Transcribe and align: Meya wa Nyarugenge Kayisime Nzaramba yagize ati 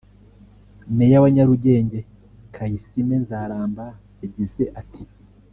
Meya 0.97 1.17
wa 1.23 1.29
Nyarugenge 1.35 1.99
Kayisime 2.53 3.15
Nzaramba 3.23 3.85
yagize 4.21 4.63
ati 4.81 5.03